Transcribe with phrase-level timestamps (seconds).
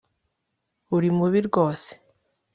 [0.95, 1.89] Uri mubi rwose